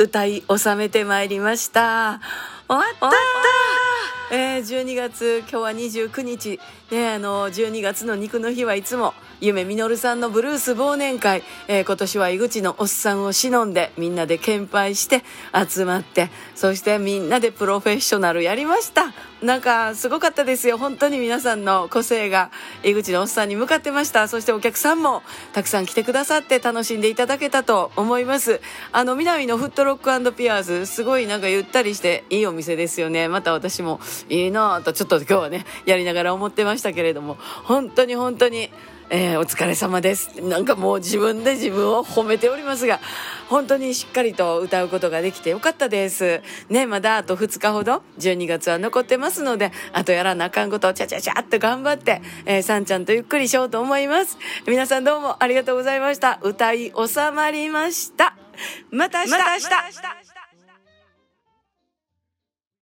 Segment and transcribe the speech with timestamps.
[0.00, 2.20] 歌い収めてまいりました。
[2.66, 3.10] 終わった、
[4.70, 6.60] 12月今日は29日。
[6.92, 15.22] ねあの12月の肉の日はいつも夢みのるさんのブルース忘年会、えー、今年は井口のおっさんを忍んでみんなで献杯して
[15.68, 19.12] 集まってそしてみんなでプロフェッショナルやりました。
[19.42, 20.76] なんかすごかったですよ。
[20.76, 22.50] 本当に皆さんの個性が
[22.84, 24.28] 井口のおっさんに向かってました。
[24.28, 25.22] そしてお客さんも
[25.54, 28.60] たくさん来てくださって楽しんでいただけたと思います。
[28.92, 33.28] あの南のフットロックピアーズすごいなんかゆったりしていいお店ですよね。
[33.28, 38.70] また私もいいなとちょっと今日はねやりながら思ってましたけれども本当に本当に
[39.12, 40.40] えー、お疲れ様です。
[40.40, 43.00] なんかもう自分で自分を褒めておりますが、
[43.48, 46.42] 本当にしっかりと歌うことができてよかったです。
[46.68, 54.38] ね、まだあと2日ほど、12月は残ってますので、あとやらなあかんことをちゃちゃちゃっと頑張って、えー、さんちゃんとゆっくりしようと思います。
[54.68, 56.38] 皆さんどうもありがとうございました。
[56.42, 58.36] 歌い収まりました。
[58.92, 59.30] また明日。
[59.32, 60.29] また明日